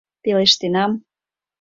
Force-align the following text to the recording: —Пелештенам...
—Пелештенам... 0.23 0.91